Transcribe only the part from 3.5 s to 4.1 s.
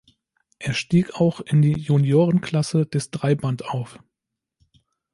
auf.